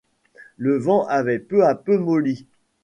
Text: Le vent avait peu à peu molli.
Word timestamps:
Le 0.57 0.79
vent 0.79 1.05
avait 1.05 1.37
peu 1.37 1.63
à 1.63 1.75
peu 1.75 1.95
molli. 1.99 2.47